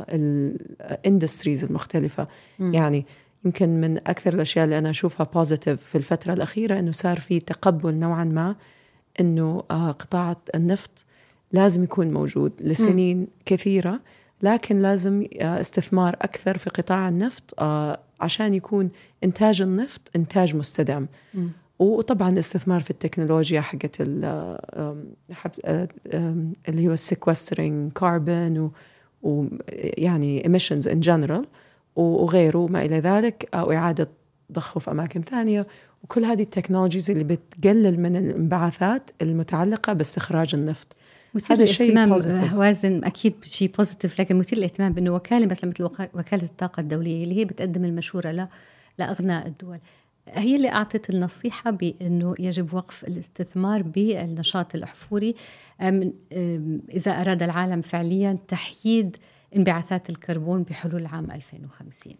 [0.09, 2.27] ال industries المختلفة
[2.59, 2.73] م.
[2.73, 3.05] يعني
[3.45, 7.93] يمكن من أكثر الأشياء اللي أنا أشوفها positive في الفترة الأخيرة إنه صار في تقبل
[7.93, 8.55] نوعا ما
[9.19, 11.05] إنه آه، قطاع النفط
[11.51, 13.27] لازم يكون موجود لسنين م.
[13.45, 13.99] كثيرة
[14.43, 18.89] لكن لازم آه، استثمار أكثر في قطاع النفط آه، عشان يكون
[19.23, 21.47] إنتاج النفط إنتاج مستدام م.
[21.79, 24.01] وطبعا الاستثمار في التكنولوجيا حقت
[26.69, 28.71] اللي هو ال sequestering carbon
[29.21, 31.45] ويعني emissions in general
[31.95, 34.09] وغيره وما إلى ذلك أو اعاده
[34.51, 35.67] ضخه في أماكن ثانية.
[36.03, 40.95] وكل هذه ال technologies اللي بتقلل من الانبعاثات المتعلقة باستخراج النفط.
[41.33, 42.11] مثير للاهتمام
[42.57, 47.35] وازن أكيد شيء positive لكن مثير للاهتمام بأنه وكالة مثلا مثل وكالة الطاقة الدولية اللي
[47.35, 48.49] هي بتقدم المشورة
[48.97, 49.77] لاغنى الدول.
[50.27, 55.35] هي اللي أعطت النصيحة بأنه يجب وقف الاستثمار بالنشاط الأحفوري.
[56.89, 59.17] إذا أراد العالم فعليا تحييد
[59.55, 62.13] انبعاثات الكربون بحلول عام 2050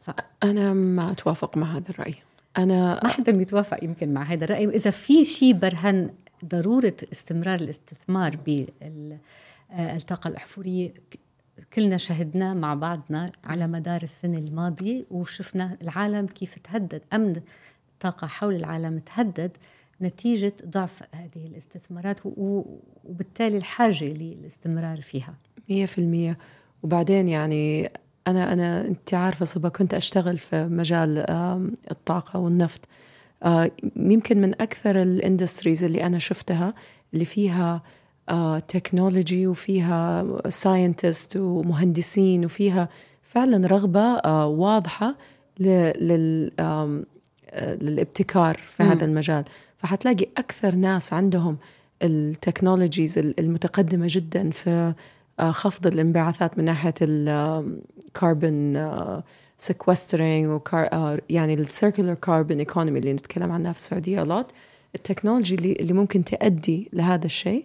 [0.00, 0.10] ف...
[0.42, 2.14] أنا ما أتوافق مع هذا الرأي.
[2.58, 4.68] أنا ما حدا بيتوافق يمكن مع هذا الرأي.
[4.68, 6.10] إذا في شيء برهن
[6.44, 10.92] ضرورة استمرار الاستثمار بالطاقة الأحفورية.
[11.72, 17.40] كلنا شهدناه مع بعضنا على مدار السنة الماضية وشفنا العالم كيف تهدد أمن
[17.92, 19.56] الطاقة حول العالم تهدد
[20.02, 25.34] نتيجة ضعف هذه الاستثمارات وبالتالي الحاجة للاستمرار فيها.
[25.70, 26.38] مية في المية.
[26.82, 27.90] وبعدين يعني
[28.28, 31.18] أنا أنا أنت عارفة صبا كنت أشتغل في مجال
[31.90, 32.80] الطاقة والنفط.
[33.96, 36.74] يمكن من أكثر الاندستريز اللي أنا شفتها
[37.14, 37.82] اللي فيها
[38.68, 42.88] technology آه، وفيها scientists ومهندسين وفيها
[43.22, 44.46] فعلا رغبة آه،
[45.60, 47.02] لل آه،
[47.56, 48.86] للابتكار في م.
[48.86, 49.44] هذا المجال
[49.78, 51.56] فحتلاقي أكثر ناس عندهم
[52.02, 54.94] ال technologies المتقدمة جدا في
[55.40, 58.76] خفض الانبعاثات من ناحية ال carbon
[59.64, 60.60] sequestering
[61.30, 64.50] يعني ال circular carbon economy اللي نتكلم عنها في السعودية لوت
[64.94, 67.64] ال technology اللي, اللي ممكن تؤدي لهذا الشيء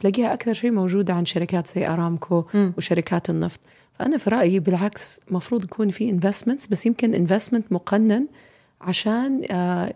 [0.00, 2.72] تلاقيها أكثر شيء موجودة عند شركات زي أرامكو م.
[2.78, 3.60] وشركات النفط.
[3.98, 8.26] فأنا في رأيي بالعكس مفروض يكون في investments بس يمكن investment مقنن
[8.80, 9.94] عشان آه،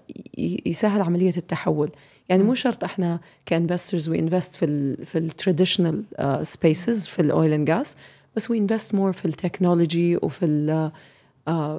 [0.67, 1.91] يسهل عملية التحول.
[2.29, 6.05] يعني مو شرط إحنا ك investors we invest في ال في ال traditional
[6.43, 7.97] spaces في ال oil and gas
[8.37, 10.93] بس we invest more في ال technology وفي ال آه،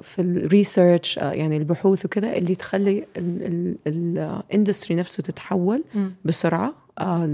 [0.02, 3.06] في ال research آه، يعني البحوث وكذا اللي تخلي
[3.86, 5.84] ال industry نفسه تتحول
[6.24, 7.26] بسرعة آه،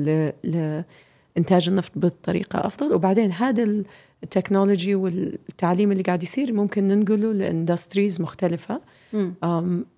[0.45, 2.93] لإنتاج النفط بطريقة أفضل.
[2.93, 3.85] وبعدين هذا
[4.23, 8.81] ال technology والتعليم اللي قاعد يصير ممكن ننقله ل industries مختلفة.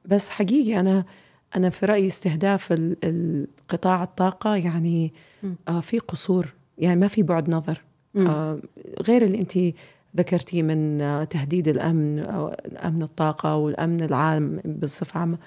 [0.04, 1.04] بس حقيقي أنا
[1.56, 2.68] أنا في رأيي استهداف
[3.04, 5.12] القطاع الطاقة يعني
[5.68, 6.54] آه، في قصور.
[6.78, 7.82] يعني ما في بعد نظر.
[8.16, 8.60] آه،
[9.02, 9.58] غير اللي أنت
[10.16, 10.98] ذكرتي من
[11.30, 12.48] تهديد الأمن أو
[12.84, 15.38] أمن الطاقة والأمن العام بصفة عامة.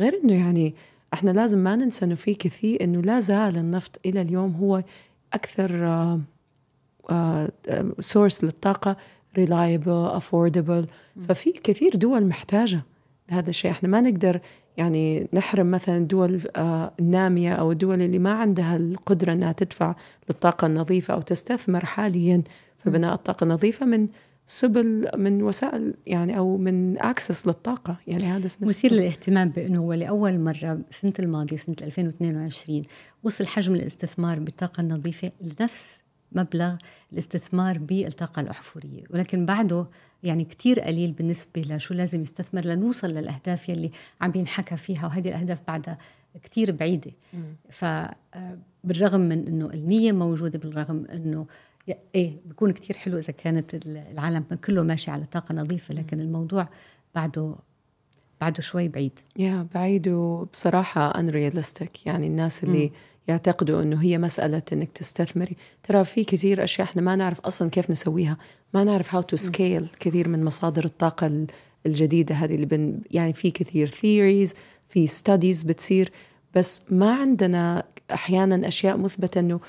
[0.00, 0.74] غير أنه يعني
[1.14, 4.82] إحنا لازم ما ننسى إنه في كثير إنه لا زال النفط إلى اليوم هو
[5.32, 5.68] أكثر
[8.00, 8.96] سورس آه، للطاقة
[9.38, 10.86] reliable affordable.
[11.28, 12.82] ففي كثير دول محتاجة
[13.30, 13.70] لهذا الشيء.
[13.70, 14.40] إحنا ما نقدر
[14.76, 19.94] يعني نحرم مثلا الدول آه، النامية أو الدول اللي ما عندها القدرة إنها تدفع
[20.28, 22.42] للطاقة النظيفة أو تستثمر حاليا
[22.86, 24.08] في بناء الطاقة النظيفة من
[24.46, 27.96] سبل من وسائل يعني أو من اكسس للطاقة.
[28.06, 32.82] يعني هذا في مثير للاهتمام بأنه هو لأول مرة السنة الماضية سنة 2022
[33.24, 36.74] وصل حجم الاستثمار بالطاقة النظيفة لنفس مبلغ
[37.12, 39.04] الاستثمار بالطاقة الأحفورية.
[39.10, 39.86] ولكن بعده
[40.22, 45.06] يعني كتير قليل بالنسبة لشو لازم يستثمر لنوصل للأهداف يلي عم بينحكى فيها.
[45.06, 45.98] وهذه الأهداف بعدها
[46.42, 47.12] كتير بعيدة.
[47.70, 51.46] فبالرغم من أنه النية موجودة بالرغم أنه
[52.14, 56.68] إيه بيكون كتير حلو إذا كانت العالم كله ماشي على طاقة نظيفة لكن الموضوع
[57.14, 57.54] بعده
[58.40, 59.12] بعده شوي بعيد.
[59.36, 62.06] يا بعيد وبصراحة unrealistic.
[62.06, 62.90] يعني الناس اللي م.
[63.28, 65.56] يعتقدوا إنه هي مسألة إنك تستثمري.
[65.82, 68.36] ترى في كثير أشياء إحنا ما نعرف أصلا كيف نسويها.
[68.74, 69.86] ما نعرف to scale م.
[70.00, 71.46] كثير من مصادر الطاقة
[71.86, 74.54] الجديدة هذه اللي بن يعني في كثير theories
[74.88, 76.12] في studies بتصير.
[76.54, 79.60] بس ما عندنا أحيانا أشياء مثبتة إنه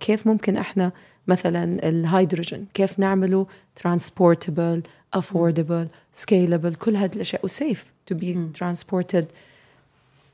[0.00, 0.92] كيف ممكن إحنا
[1.28, 3.46] مثلا الهيدروجين كيف نعمله
[3.80, 4.80] transportable
[5.16, 5.88] affordable
[6.22, 9.24] scalable كل هذه الأشياء و safe to be transported.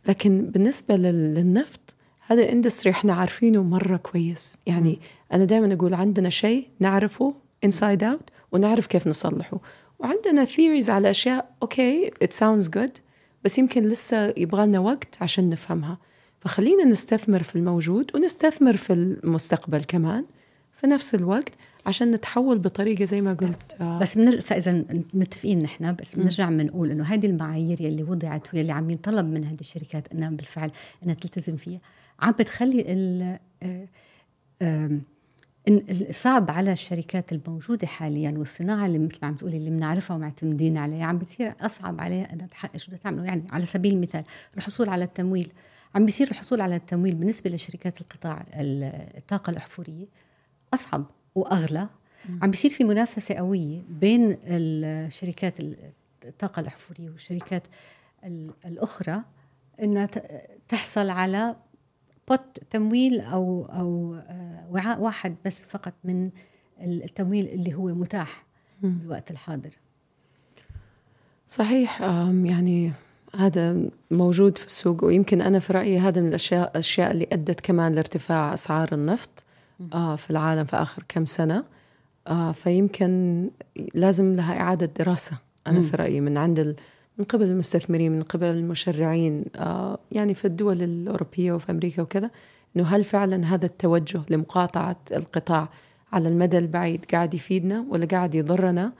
[0.09, 1.81] لكن بالنسبة للنفط
[2.27, 4.59] هذا ال industry إحنا عارفينه مرة كويس.
[4.67, 4.99] يعني
[5.33, 7.35] أنا دائما أقول عندنا شيء نعرفه
[7.67, 9.61] inside out ونعرف كيف نصلحه.
[9.99, 13.01] وعندنا theories على أشياء أوكي it sounds good
[13.45, 15.99] بس يمكن لسه يبغى لنا وقت عشان نفهمها.
[16.41, 20.25] فخلينا نستثمر في الموجود ونستثمر في المستقبل كمان.
[20.81, 21.53] في نفس الوقت
[21.87, 23.77] عشان نتحول بطريقة زي ما قلت.
[23.81, 24.41] آه بس بنر...
[24.41, 29.45] فإذا متفقين نحن بس بنرجع بنقول إنه هذه المعايير يلي وضعت واللي عم ينطلب من
[29.45, 30.71] هذه الشركات إنها بالفعل
[31.05, 31.81] إنها تلتزم فيها
[32.21, 33.39] عم بتخلي ال
[34.63, 35.01] آه
[36.11, 41.05] صعب على الشركات الموجودة حاليا والصناعة اللي مثل ما عم تقولي اللي بنعرفها ومعتمدين عليها
[41.05, 43.25] عم بتصير أصعب عليها إنها تحقق شو بدها تعمله.
[43.25, 44.25] يعني على سبيل المثال
[44.57, 45.53] الحصول على التمويل
[45.95, 50.07] عم بيصير الحصول على التمويل بالنسبة لشركات القطاع الطاقة الأحفورية
[50.75, 51.05] أصعب
[51.35, 51.89] وأغلى.
[52.43, 55.59] عم بيصير في منافسة قوية بين الشركات
[56.25, 57.63] الطاقة الأحفورية والشركات
[58.67, 59.23] الأخرى
[59.83, 60.09] إنها
[60.69, 61.57] تحصل على
[62.29, 66.31] بوت تمويل أو أو آه، وعاء واحد بس فقط من
[66.81, 68.47] التمويل اللي هو متاح
[68.83, 69.71] بالوقت الحاضر.
[71.47, 72.03] صحيح
[72.45, 72.93] يعني
[73.37, 77.93] هذا موجود في السوق ويمكن أنا في رأيي هذا من الاشياء الأشياء اللي أدت كمان
[77.93, 79.45] لارتفاع أسعار النفط.
[80.17, 81.65] في العالم في آخر كم سنة
[82.27, 83.51] آه فيمكن
[83.95, 85.83] لازم لها إعادة دراسة أنا.
[85.83, 86.77] في رأيي من عند
[87.19, 92.31] من قبل المستثمرين من قبل المشرعين آه يعني في الدول الأوروبية وفي أمريكا وكذا
[92.77, 95.69] إنه هل فعلا هذا التوجه لمقاطعة القطاع
[96.13, 98.93] على المدى البعيد قاعد يفيدنا ولا قاعد يضرنا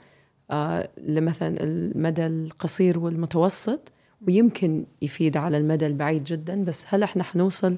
[0.51, 3.91] آه لمثلا المدى القصير والمتوسط
[4.27, 7.75] ويمكن يفيد على المدى البعيد جدا بس هل إحنا حنوصل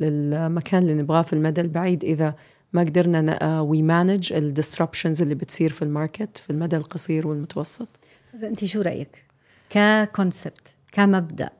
[0.00, 2.04] للمكان اللي نبغاه في المدى البعيد.
[2.04, 2.34] إذا
[2.72, 7.88] ما قدرنا we manage ال disruptions اللي بتصير في ال market في المدى القصير والمتوسط.
[8.34, 9.24] إذا انت شو رأيك؟
[9.70, 11.50] ك concept كمبدأ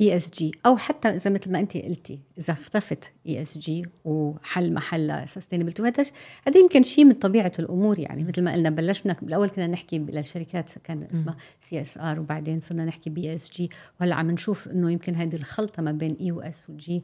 [0.00, 6.04] ESG أو حتى إذا مثل ما انت قلتي إذا اختفت ESG وحل محلها sustainable وهذا
[6.46, 8.24] هذا يمكن شيء من طبيعة الأمور يعني.
[8.24, 13.34] مثل ما قلنا بلشنا بالأول كنا نحكي للشركات كان اسمها CSR وبعدين صرنا نحكي ب
[13.34, 17.02] ESG وهلأ عم نشوف إنه يمكن هذه الخلطة ما بين E و S و G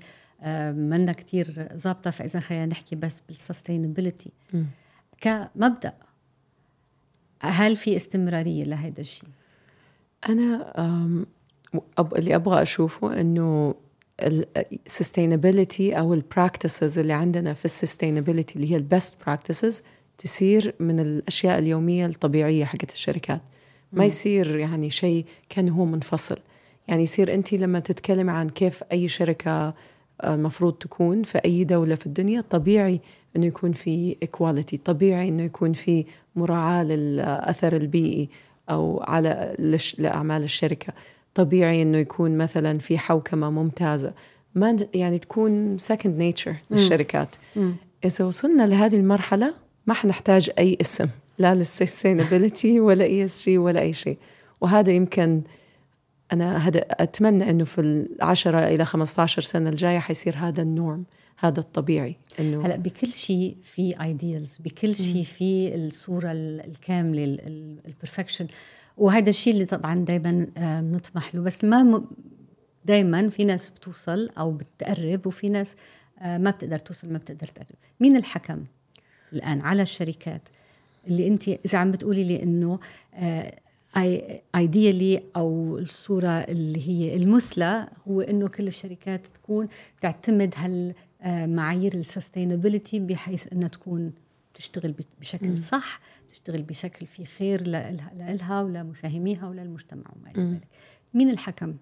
[0.72, 2.10] منا كتير ظابطة.
[2.10, 4.30] فإذا خلينا نحكي بس بال sustainability
[5.20, 5.94] كمبدأ
[7.40, 9.28] هل في استمرارية لهذا الشيء؟
[10.28, 11.26] أنا
[12.16, 13.74] اللي أبغى أشوفه إنه
[14.86, 19.82] ال sustainability أو ال practices اللي عندنا في ال sustainability اللي هي ال best practices
[20.18, 23.40] تصير من الأشياء اليومية الطبيعية حقت الشركات.
[23.92, 26.38] ما يصير يعني شيء كان هو منفصل.
[26.88, 29.74] يعني يصير أنت لما تتكلم عن كيف أي شركة
[30.24, 33.00] المفروض آه، تكون في أي دولة في الدنيا طبيعي
[33.36, 36.04] إنه يكون في equality طبيعي إنه يكون في
[36.36, 38.28] مراعاة للأثر البيئي
[38.70, 39.56] أو على
[39.98, 40.92] لأعمال الشركة.
[41.36, 44.12] طبيعي إنه يكون مثلا في حوكمة ممتازة.
[44.54, 47.36] ما يعني تكون second nature للشركات.
[48.04, 49.54] إذا وصلنا لهذه المرحلة
[49.86, 54.18] ما حنحتاج أي اسم لا لل sustainability ولا ESG ولا أي شيء.
[54.60, 55.42] وهذا يمكن
[56.32, 61.04] أنا هذا أتمنى إنه في العشرة إلى 15 سنة الجاية حيصير هذا ال norm
[61.38, 67.38] هذا الطبيعي إنه هلأ بكل شيء في ideals بكل شيء في الصورة الكاملة
[67.86, 68.46] ال perfection
[68.96, 71.42] وهذا الشيء اللي طبعا دائما آه، بنطمح له.
[71.42, 72.04] بس ما
[72.84, 75.76] دائما في ناس بتوصل أو بتقرب وفي ناس
[76.18, 77.76] آه، ما بتقدر توصل ما بتقدر تقرب.
[78.00, 78.64] مين الحكم
[79.32, 80.42] الآن على الشركات
[81.06, 82.78] اللي أنت إذا عم بتقولي لي إنه
[84.54, 89.68] ideally آه، أو الصورة اللي هي المثلى هو إنه كل الشركات تكون
[90.00, 94.12] تعتمد هالمعايير ال sustainability بحيث إنها تكون
[94.56, 100.68] تشتغل بشكل صح تشتغل بشكل في خير لها ولمساهميها وللمجتمع وما إلى ذلك.
[101.14, 101.74] مين الحكم؟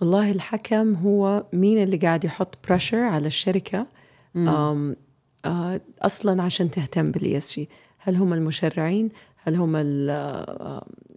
[0.00, 3.86] والله الحكم هو مين اللي قاعد يحط pressure على الشركة
[4.36, 4.96] أم
[5.44, 9.72] آه، أصلا عشان تهتم بال ESG هل هم المشرعين؟ هل هم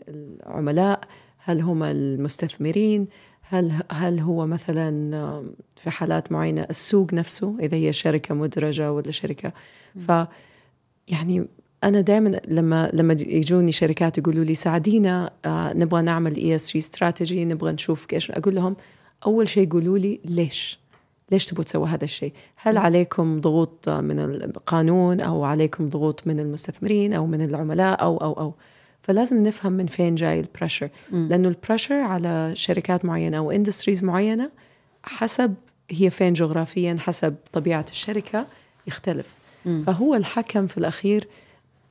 [0.09, 1.01] العملاء؟
[1.37, 3.07] هل هم المستثمرين؟
[3.49, 5.43] هل هل هو مثلا
[5.75, 9.53] في حالات معينة السوق نفسه إذا هي شركة مدرجة ولا شركة؟
[9.99, 10.11] ف
[11.07, 11.47] يعني
[11.83, 17.71] أنا دائما لما لما يجوني شركات يقولوا لي ساعدينا آه نبغى نعمل ESG strategy نبغى
[17.71, 18.75] نشوف كيف أقول لهم
[19.25, 20.79] أول شيء قولوا لي ليش؟
[21.31, 27.13] ليش تبغوا تسووا هذا الشيء؟ هل عليكم ضغوط من القانون أو عليكم ضغوط من المستثمرين
[27.13, 28.53] أو من العملاء أو أو أو؟
[29.07, 34.03] فلازم نفهم من فين جاي ال pressure لأنه ال pressure على شركات معينة أو industries
[34.03, 34.49] معينة
[35.03, 35.53] حسب
[35.91, 38.47] هي فين جغرافيا حسب طبيعة الشركة
[38.87, 39.33] يختلف.
[39.65, 39.83] م.
[39.83, 41.27] فهو الحكم في الأخير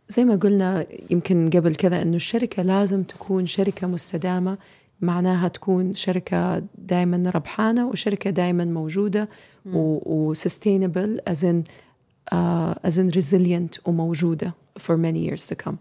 [0.09, 4.59] زي ما قلنا يمكن قبل كذا إنه الشركة لازم تكون شركة مستدامة
[5.01, 9.29] معناها تكون شركة دائما ربحانة وشركة دائما موجودة
[9.67, 15.75] و sustainable as in resilient وموجودة for many years to come.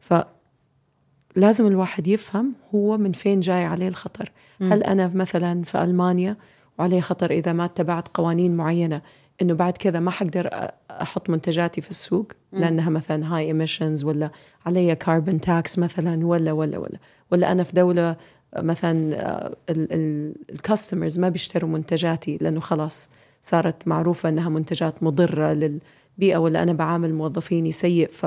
[0.00, 0.14] ف
[1.36, 4.32] لازم الواحد يفهم هو من فين جاي عليه الخطر.
[4.60, 4.72] م.
[4.72, 6.36] هل أنا مثلا في ألمانيا
[6.78, 9.02] وعليه خطر إذا ما اتبعت قوانين معينة
[9.42, 14.30] إنه بعد كذا ما حقدر أحط منتجاتي في السوق؟ لأنها مثلا high emissions ولا
[14.66, 16.98] علي carbon tax مثلا ولا ولا ولا.
[17.30, 18.16] ولا أنا في دولة
[18.56, 19.16] مثلا
[20.50, 23.08] ال customers ما بيشتروا منتجاتي لأنه خلاص
[23.42, 28.26] صارت معروفة إنها منتجات مضرة للبيئة ولا أنا بعامل موظفيني سيء ف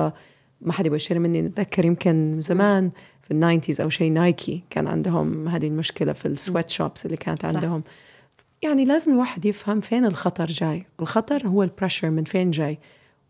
[0.62, 1.42] ما حد يبغى يشتري مني.
[1.42, 2.92] نتذكر يمكن زمان
[3.24, 7.46] في ال nineties أو شيء Nike كان عندهم هذه المشكلة في ال sweatshops اللي كانت
[7.46, 7.56] صح.
[7.56, 7.84] عندهم.
[8.62, 10.86] يعني لازم الواحد يفهم فين الخطر جاي.
[11.00, 12.80] الخطر هو ال pressure من فين جاي.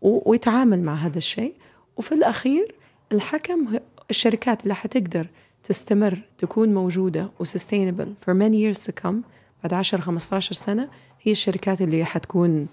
[0.02, 1.54] ويتعامل مع هذا الشيء.
[1.96, 2.74] وفي الأخير
[3.12, 3.78] الحكم
[4.10, 5.26] الشركات اللي حتقدر
[5.62, 9.14] تستمر تكون موجودة وسستينبل for many years to come.
[9.62, 10.88] بعد 10 15 سنة
[11.22, 12.66] هي الشركات اللي حتكون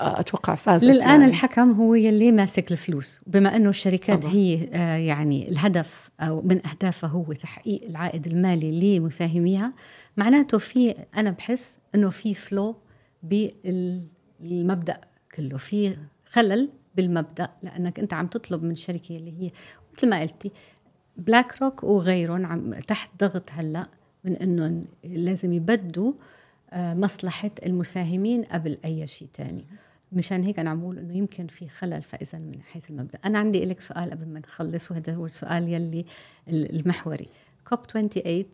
[0.00, 1.24] أتوقع فازت للآن يعني.
[1.24, 4.32] الحكم هو يلي ماسك الفلوس بما أنه الشركات طبعا.
[4.32, 9.72] هي آه يعني الهدف أو من أهدافها هو تحقيق العائد المالي لمساهميها
[10.16, 12.76] معناته في أنا بحس أنه في فلو
[13.22, 15.00] بالمبدأ
[15.34, 15.96] كله في
[16.30, 19.50] خلل بالمبدأ لأنك أنت عم تطلب من شركة اللي هي
[19.96, 20.52] مثل ما قلتي
[21.16, 23.86] بلاك روك وغيرهم عم تحت ضغط هلأ
[24.24, 26.12] من أنه لازم يبدوا
[26.72, 29.64] آه، مصلحة المساهمين قبل أي شيء تاني
[30.12, 33.18] مشان هيك أنا عم بقول إنه يمكن في خلل فإذا من حيث المبدأ.
[33.24, 36.04] أنا عندي لك سؤال قبل ما نخلص وهذا هو السؤال يلي
[36.48, 37.28] المحوري.
[37.68, 38.44] كوب 28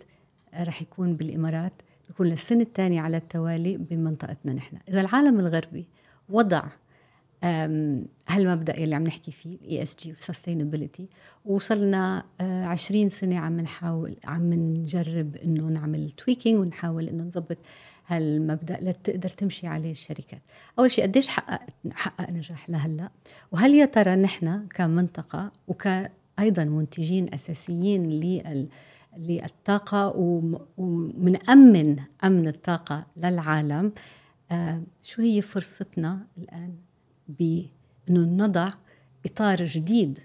[0.55, 1.73] رح يكون بالإمارات
[2.11, 4.79] يكون للسنة الثانية على التوالي بمنطقتنا نحن.
[4.89, 5.87] إذا العالم الغربي
[6.29, 6.63] وضع
[8.29, 11.09] هالمبدأ يلي عم نحكي فيه ال ESG وال sustainability
[11.45, 17.59] وصلنا 20 آه، سنة عم نحاول عم نجرب إنه نعمل tweaking ونحاول إنه نظبط
[18.07, 20.43] هالمبدأ لتقدر تمشي عليه الشركات.
[20.79, 21.61] أول شيء قديش حقق
[21.93, 23.11] حقق نجاح لهلأ؟
[23.53, 28.69] وهل يا ترى نحن كمنطقة وكايضا منتجين أساسيين لل
[29.17, 30.09] للطاقة
[30.77, 33.93] ومنأمن أمن الطاقة للعالم
[34.51, 36.75] آه شو هي فرصتنا الآن
[37.29, 38.69] بأنه نضع
[39.27, 40.19] إطار جديد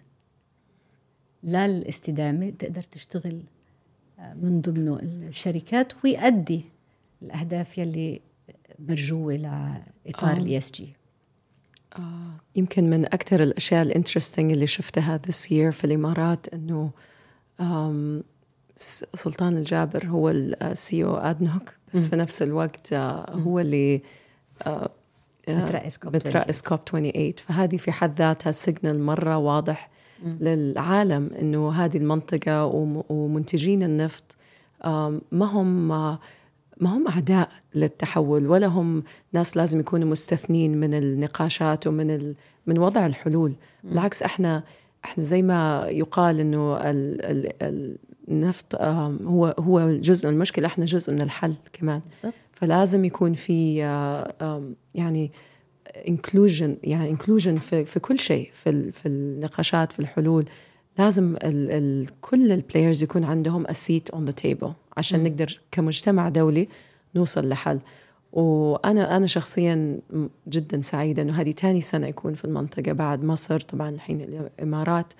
[1.43, 3.43] للاستدامة تقدر تشتغل
[4.19, 6.65] آه من ضمنه الشركات ويؤدي
[7.21, 8.21] الأهداف يلي
[8.79, 10.93] مرجوة لاطار ال ESG
[12.55, 16.91] يمكن من أكثر الأشياء ال interesting اللي شفتها this year في الإمارات إنه
[19.15, 22.09] سلطان الجابر هو ال CEO ADNOC بس م.
[22.09, 24.01] في نفس الوقت آه، هو اللي
[24.61, 24.89] آه،
[25.47, 29.89] بترأس COP بترأس COP 28 فهذه في حد ذاتها signal مرة واضح
[30.23, 30.29] م.
[30.39, 32.65] للعالم إنه هذه المنطقة
[33.09, 34.35] ومنتجين النفط
[35.31, 35.87] ما هم
[36.81, 42.35] ما هم أعداء للتحول ولا هم ناس لازم يكونوا مستثنين من النقاشات ومن ال...
[42.67, 43.55] من وضع الحلول.
[43.83, 44.63] بالعكس إحنا
[45.05, 47.21] إحنا زي ما يقال إنه ال...
[47.61, 47.97] ال...
[48.29, 48.75] النفط
[49.25, 52.01] هو هو جزء من المشكلة إحنا جزء من الحل كمان.
[52.53, 53.75] فلازم يكون في
[54.95, 55.31] يعني
[56.07, 60.45] inclusion يعني inclusion في, في كل شيء في في النقاشات في الحلول.
[60.99, 64.69] لازم ال ال كل ال players يكون عندهم a seat on the table.
[65.01, 65.23] عشان.
[65.23, 66.67] نقدر كمجتمع دولي
[67.15, 67.79] نوصل لحل.
[68.33, 69.99] وأنا أنا شخصيا
[70.47, 75.13] جدا سعيدة إنه هذه ثاني سنة يكون في المنطقة بعد مصر طبعا الحين الإمارات.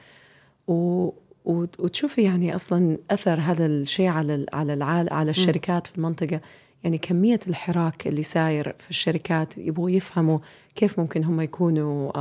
[0.68, 1.10] و
[1.46, 6.42] وتشوفي يعني أصلا أثر هذا الشيء على على العالم على الشركات في المنطقة.
[6.84, 10.40] يعني كمية الحراك اللي ساير في الشركات يبغوا يفهموا
[10.76, 12.12] كيف ممكن هم يكونوا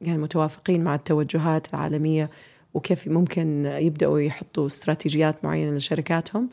[0.00, 2.30] يعني متوافقين مع التوجهات العالمية
[2.74, 6.48] وكيف ممكن يبدأوا يحطوا استراتيجيات معينة لشركاتهم.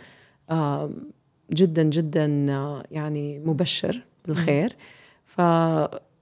[1.53, 2.25] جدا جدا
[2.91, 4.75] يعني مبشر بالخير.
[5.25, 5.41] ف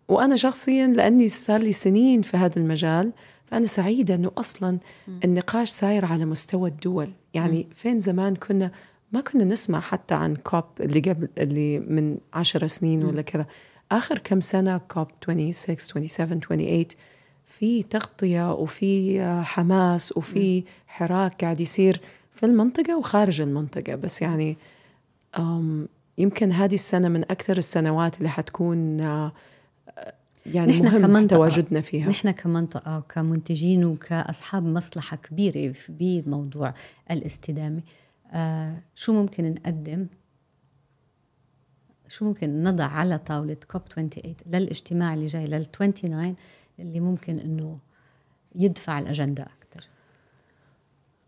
[0.08, 3.12] وأنا شخصيا لأني صار لي سنين في هذا المجال
[3.46, 4.80] فأنا سعيدة إنه أصلا
[5.26, 7.10] النقاش ساير على مستوى الدول.
[7.34, 8.72] يعني فين زمان كنا
[9.12, 13.46] ما كنا نسمع حتى عن كوب اللي قبل اللي من عشر سنين ولا كذا.
[13.92, 16.86] آخر كم سنة كوب 26 27 28
[17.46, 22.02] في تغطية وفي حماس وفي حراك قاعد يصير.
[22.40, 23.96] في المنطقة وخارج المنطقة.
[23.96, 24.58] بس يعني
[26.18, 29.32] يمكن هذه السنة من أكثر السنوات اللي حتكون آه،
[30.46, 32.10] يعني مهم تواجدنا فيها.
[32.10, 36.74] نحن كمنطقة وكمنتجين وكأصحاب مصلحة كبيرة بموضوع
[37.12, 37.82] الاستدامة
[38.32, 40.08] آه شو ممكن نقدم؟
[42.08, 46.36] شو ممكن نضع على طاولة كوب 28 للاجتماع اللي جاي لل 29
[46.80, 47.78] اللي ممكن إنه
[48.56, 49.00] يدفع
[49.44, 49.59] أكثر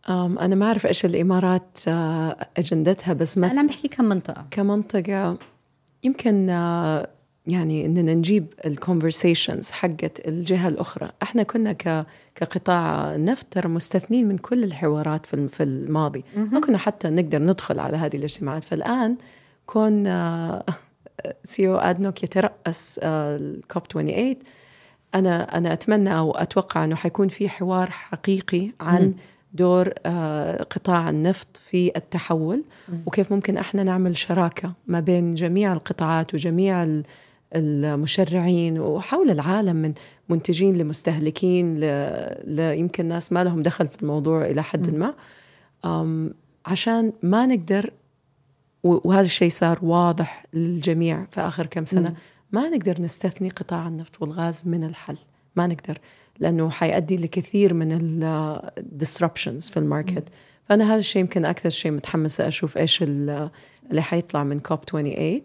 [0.09, 4.45] أنا ما أعرف إيش الإمارات آه، أجندتها بس ما أنا عم بحكي كمنطقة.
[4.51, 5.37] كمنطقة.
[6.03, 7.07] يمكن آه،
[7.47, 11.11] يعني إننا نجيب ال conversations حقت الجهة الأخرى.
[11.23, 16.23] إحنا كنا ك كقطاع نفط ترى مستثنين من كل الحوارات في في الماضي.
[16.35, 18.63] ما كنا حتى نقدر ندخل على هذه الاجتماعات.
[18.63, 19.17] فالآن
[19.65, 20.03] كون
[21.43, 24.35] CEO ADNOC يترأس ال COP 28
[25.15, 29.13] أنا أنا أتمنى أو أتوقع إنه حيكون في حوار حقيقي عن
[29.53, 32.63] دور آه، قطاع النفط في التحول
[33.05, 37.01] وكيف ممكن إحنا نعمل شراكة ما بين جميع القطاعات وجميع
[37.55, 39.93] المشرعين وحول العالم من
[40.29, 42.59] منتجين لمستهلكين ل...
[42.59, 45.13] يمكن ناس ما لهم دخل في الموضوع إلى حد ما.
[46.65, 47.89] عشان ما نقدر
[48.83, 52.13] وهذا الشيء صار واضح للجميع في آخر كم سنة
[52.51, 55.17] ما نقدر نستثني قطاع النفط والغاز من الحل.
[55.55, 55.97] ما نقدر.
[56.41, 58.19] لأنه حيؤدي لكثير من
[58.77, 60.29] ال disruptions في ال market.
[60.69, 63.51] فأنا هذا الشيء يمكن أكثر شيء متحمسه أشوف إيش اللي
[63.97, 65.41] حيطلع من COP 28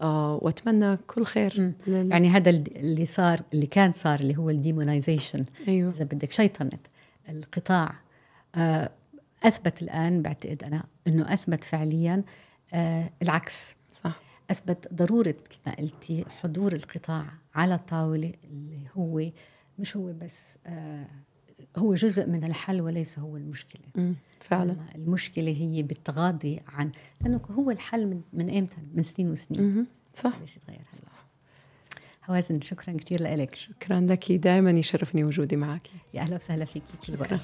[0.00, 2.10] آه وأتمنى كل خير لل...
[2.10, 5.44] يعني هذا اللي صار اللي كان صار اللي هو ال demonization.
[5.68, 5.90] أيوه.
[5.90, 6.78] إذا بدك شيطنه
[7.28, 7.94] القطاع
[8.54, 8.90] آه
[9.42, 12.22] أثبت الآن بعتقد أنا إنه أثبت فعليا
[12.74, 13.74] آه العكس.
[13.92, 14.20] صح.
[14.50, 19.30] أثبت ضرورة مثل ما قلتي حضور القطاع على الطاولة اللي هو
[19.80, 21.06] مش هو بس آه
[21.76, 24.14] هو جزء من الحل وليس هو المشكلة.
[24.40, 24.76] فعلا.
[24.94, 29.86] المشكلة هي بالتغاضي عن لأنه هو الحل من من إمتى؟ من سنين وسنين.
[30.14, 30.38] صح.
[30.40, 31.26] ليش يتغير صح
[32.30, 33.54] هوازن شكرا كثير لك.
[33.54, 34.32] شكرا لك.
[34.32, 35.88] دائما يشرفني وجودي معك.
[36.14, 36.82] يا أهلا وسهلا فيك.
[37.06, 37.40] كل وقت